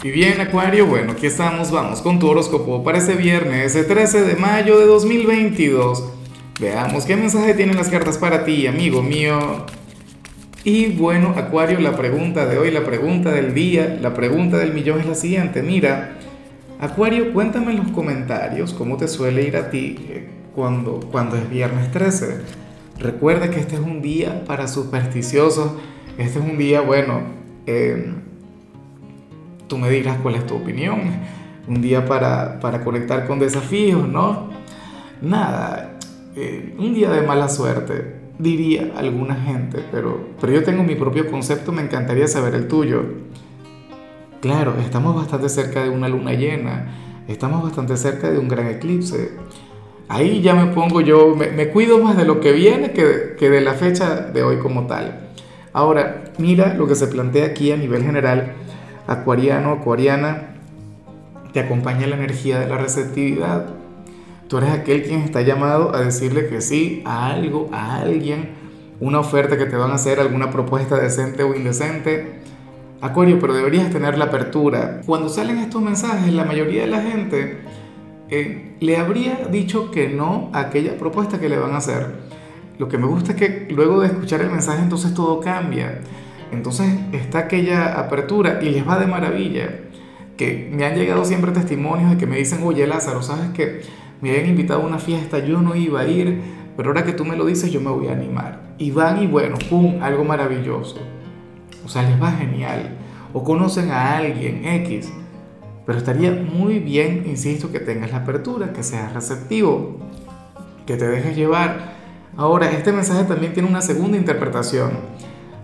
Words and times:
Y 0.00 0.10
bien, 0.12 0.40
Acuario, 0.40 0.86
bueno, 0.86 1.10
aquí 1.10 1.26
estamos, 1.26 1.72
vamos 1.72 2.02
con 2.02 2.20
tu 2.20 2.28
horóscopo 2.28 2.84
para 2.84 2.98
ese 2.98 3.16
viernes, 3.16 3.74
el 3.74 3.88
13 3.88 4.22
de 4.22 4.36
mayo 4.36 4.78
de 4.78 4.86
2022. 4.86 6.04
Veamos 6.60 7.04
qué 7.04 7.16
mensaje 7.16 7.52
tienen 7.54 7.76
las 7.76 7.88
cartas 7.88 8.16
para 8.16 8.44
ti, 8.44 8.68
amigo 8.68 9.02
mío. 9.02 9.66
Y 10.62 10.92
bueno, 10.92 11.34
Acuario, 11.36 11.80
la 11.80 11.96
pregunta 11.96 12.46
de 12.46 12.58
hoy, 12.58 12.70
la 12.70 12.84
pregunta 12.84 13.32
del 13.32 13.54
día, 13.54 13.98
la 14.00 14.14
pregunta 14.14 14.58
del 14.58 14.72
millón 14.72 15.00
es 15.00 15.06
la 15.06 15.16
siguiente. 15.16 15.64
Mira, 15.64 16.16
Acuario, 16.78 17.32
cuéntame 17.32 17.72
en 17.72 17.78
los 17.78 17.90
comentarios 17.90 18.74
cómo 18.74 18.98
te 18.98 19.08
suele 19.08 19.42
ir 19.42 19.56
a 19.56 19.68
ti 19.68 19.96
eh, 20.10 20.28
cuando, 20.54 21.00
cuando 21.10 21.34
es 21.36 21.50
viernes 21.50 21.90
13. 21.90 22.42
Recuerda 23.00 23.50
que 23.50 23.58
este 23.58 23.74
es 23.74 23.80
un 23.80 24.00
día 24.00 24.44
para 24.44 24.68
supersticiosos, 24.68 25.72
este 26.18 26.38
es 26.38 26.44
un 26.44 26.56
día, 26.56 26.82
bueno, 26.82 27.22
eh, 27.66 28.12
Tú 29.68 29.76
me 29.76 29.90
dirás 29.90 30.16
cuál 30.22 30.34
es 30.34 30.46
tu 30.46 30.56
opinión. 30.56 31.00
Un 31.68 31.82
día 31.82 32.06
para, 32.06 32.58
para 32.60 32.82
conectar 32.82 33.26
con 33.26 33.38
desafíos, 33.38 34.08
¿no? 34.08 34.48
Nada, 35.20 35.98
eh, 36.34 36.74
un 36.78 36.94
día 36.94 37.10
de 37.10 37.20
mala 37.20 37.48
suerte, 37.48 38.20
diría 38.38 38.92
alguna 38.96 39.34
gente, 39.34 39.84
pero, 39.90 40.28
pero 40.40 40.52
yo 40.52 40.62
tengo 40.62 40.84
mi 40.84 40.94
propio 40.94 41.30
concepto, 41.30 41.72
me 41.72 41.82
encantaría 41.82 42.26
saber 42.28 42.54
el 42.54 42.68
tuyo. 42.68 43.02
Claro, 44.40 44.76
estamos 44.80 45.16
bastante 45.16 45.48
cerca 45.48 45.82
de 45.82 45.90
una 45.90 46.08
luna 46.08 46.32
llena, 46.32 46.94
estamos 47.26 47.62
bastante 47.62 47.96
cerca 47.96 48.30
de 48.30 48.38
un 48.38 48.48
gran 48.48 48.68
eclipse. 48.68 49.32
Ahí 50.08 50.40
ya 50.40 50.54
me 50.54 50.72
pongo 50.72 51.02
yo, 51.02 51.34
me, 51.34 51.48
me 51.48 51.68
cuido 51.68 51.98
más 51.98 52.16
de 52.16 52.24
lo 52.24 52.40
que 52.40 52.52
viene 52.52 52.92
que, 52.92 53.34
que 53.38 53.50
de 53.50 53.60
la 53.60 53.74
fecha 53.74 54.20
de 54.20 54.42
hoy 54.42 54.58
como 54.58 54.86
tal. 54.86 55.28
Ahora, 55.74 56.24
mira 56.38 56.72
lo 56.74 56.86
que 56.86 56.94
se 56.94 57.08
plantea 57.08 57.46
aquí 57.46 57.72
a 57.72 57.76
nivel 57.76 58.04
general 58.04 58.54
acuariano, 59.08 59.72
acuariana, 59.72 60.54
te 61.52 61.60
acompaña 61.60 62.06
la 62.06 62.16
energía 62.16 62.60
de 62.60 62.68
la 62.68 62.78
receptividad. 62.78 63.66
Tú 64.46 64.58
eres 64.58 64.70
aquel 64.70 65.02
quien 65.02 65.22
está 65.22 65.42
llamado 65.42 65.94
a 65.94 66.00
decirle 66.00 66.46
que 66.46 66.60
sí 66.60 67.02
a 67.04 67.26
algo, 67.26 67.68
a 67.72 67.96
alguien, 67.96 68.50
una 69.00 69.18
oferta 69.20 69.58
que 69.58 69.66
te 69.66 69.76
van 69.76 69.90
a 69.90 69.94
hacer, 69.94 70.20
alguna 70.20 70.50
propuesta 70.50 70.96
decente 70.96 71.42
o 71.42 71.54
indecente. 71.54 72.40
Acuario, 73.00 73.38
pero 73.38 73.54
deberías 73.54 73.90
tener 73.90 74.18
la 74.18 74.26
apertura. 74.26 75.00
Cuando 75.06 75.28
salen 75.28 75.58
estos 75.58 75.82
mensajes, 75.82 76.32
la 76.32 76.44
mayoría 76.44 76.82
de 76.82 76.88
la 76.88 77.00
gente 77.00 77.58
eh, 78.28 78.76
le 78.80 78.96
habría 78.96 79.46
dicho 79.50 79.90
que 79.90 80.08
no 80.08 80.50
a 80.52 80.60
aquella 80.60 80.98
propuesta 80.98 81.40
que 81.40 81.48
le 81.48 81.58
van 81.58 81.72
a 81.72 81.78
hacer. 81.78 82.28
Lo 82.78 82.88
que 82.88 82.98
me 82.98 83.06
gusta 83.06 83.32
es 83.32 83.38
que 83.38 83.68
luego 83.70 84.00
de 84.00 84.08
escuchar 84.08 84.40
el 84.40 84.50
mensaje 84.50 84.82
entonces 84.82 85.14
todo 85.14 85.40
cambia. 85.40 86.00
Entonces 86.52 86.86
está 87.12 87.40
aquella 87.40 87.98
apertura 87.98 88.60
y 88.62 88.70
les 88.70 88.86
va 88.86 88.98
de 88.98 89.06
maravilla. 89.06 89.80
Que 90.36 90.70
me 90.72 90.84
han 90.84 90.94
llegado 90.94 91.24
siempre 91.24 91.52
testimonios 91.52 92.10
de 92.10 92.16
que 92.16 92.26
me 92.26 92.36
dicen, 92.36 92.60
oye 92.62 92.86
Lázaro, 92.86 93.22
¿sabes 93.22 93.50
que 93.50 93.82
Me 94.20 94.30
habían 94.30 94.46
invitado 94.46 94.82
a 94.82 94.86
una 94.86 94.98
fiesta, 94.98 95.38
yo 95.38 95.60
no 95.60 95.76
iba 95.76 96.00
a 96.00 96.06
ir, 96.06 96.40
pero 96.76 96.90
ahora 96.90 97.04
que 97.04 97.12
tú 97.12 97.24
me 97.24 97.36
lo 97.36 97.44
dices 97.44 97.70
yo 97.70 97.80
me 97.80 97.90
voy 97.90 98.08
a 98.08 98.12
animar. 98.12 98.74
Y 98.78 98.90
van 98.90 99.22
y 99.22 99.26
bueno, 99.26 99.56
¡pum! 99.70 100.02
Algo 100.02 100.24
maravilloso. 100.24 100.98
O 101.84 101.88
sea, 101.88 102.02
les 102.02 102.20
va 102.20 102.32
genial. 102.32 102.96
O 103.32 103.44
conocen 103.44 103.90
a 103.90 104.16
alguien 104.18 104.64
X. 104.64 105.12
Pero 105.86 105.98
estaría 105.98 106.32
muy 106.32 106.80
bien, 106.80 107.24
insisto, 107.26 107.72
que 107.72 107.80
tengas 107.80 108.10
la 108.10 108.18
apertura, 108.18 108.72
que 108.72 108.82
seas 108.82 109.12
receptivo, 109.14 109.98
que 110.86 110.96
te 110.96 111.08
dejes 111.08 111.36
llevar. 111.36 111.94
Ahora, 112.36 112.70
este 112.70 112.92
mensaje 112.92 113.24
también 113.24 113.54
tiene 113.54 113.68
una 113.68 113.80
segunda 113.80 114.16
interpretación 114.16 114.90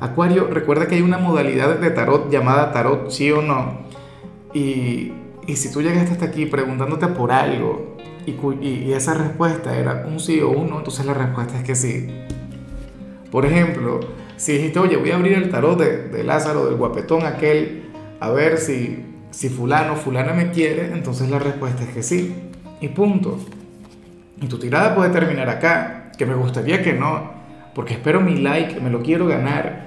Acuario, 0.04 0.48
recuerda 0.50 0.86
que 0.86 0.96
hay 0.96 1.02
una 1.02 1.16
modalidad 1.16 1.78
de 1.78 1.90
tarot 1.90 2.30
llamada 2.30 2.72
tarot 2.72 3.10
sí 3.10 3.32
o 3.32 3.40
no. 3.40 3.78
Y, 4.52 5.12
y 5.46 5.56
si 5.56 5.72
tú 5.72 5.80
llegaste 5.80 6.12
hasta 6.12 6.26
aquí 6.26 6.44
preguntándote 6.44 7.06
por 7.08 7.32
algo 7.32 7.96
y, 8.26 8.32
y, 8.60 8.92
esa 8.92 9.14
respuesta 9.14 9.76
era 9.76 10.04
un 10.06 10.20
sí 10.20 10.40
o 10.40 10.50
un 10.50 10.68
no, 10.68 10.78
entonces 10.78 11.06
la 11.06 11.14
respuesta 11.14 11.58
es 11.58 11.64
que 11.64 11.74
sí. 11.74 12.08
Por 13.30 13.46
ejemplo, 13.46 14.00
si 14.36 14.52
dijiste, 14.52 14.78
oye, 14.78 14.98
voy 14.98 15.10
a 15.10 15.16
abrir 15.16 15.32
el 15.32 15.50
tarot 15.50 15.78
de, 15.78 16.08
de 16.08 16.22
Lázaro, 16.22 16.66
del 16.66 16.76
guapetón 16.76 17.24
aquel, 17.24 17.90
a 18.20 18.30
ver 18.30 18.58
si, 18.58 19.04
si 19.30 19.48
fulano, 19.48 19.96
fulana 19.96 20.34
me 20.34 20.50
quiere, 20.50 20.92
entonces 20.92 21.30
la 21.30 21.38
respuesta 21.38 21.82
es 21.82 21.90
que 21.90 22.02
sí. 22.02 22.34
Y 22.80 22.88
punto. 22.88 23.38
Y 24.40 24.48
tu 24.48 24.58
tirada 24.58 24.94
puede 24.94 25.10
terminar 25.10 25.48
acá, 25.48 26.12
que 26.18 26.26
me 26.26 26.34
gustaría 26.34 26.82
que 26.82 26.92
no, 26.92 27.32
porque 27.74 27.94
espero 27.94 28.20
mi 28.20 28.36
like, 28.36 28.80
me 28.80 28.90
lo 28.90 29.02
quiero 29.02 29.26
ganar. 29.26 29.86